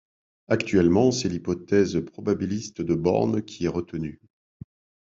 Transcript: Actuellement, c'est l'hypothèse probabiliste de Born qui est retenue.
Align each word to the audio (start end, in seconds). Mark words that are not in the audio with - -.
Actuellement, 0.47 1.11
c'est 1.11 1.29
l'hypothèse 1.29 2.03
probabiliste 2.07 2.81
de 2.81 2.95
Born 2.95 3.43
qui 3.43 3.65
est 3.65 3.67
retenue. 3.67 4.19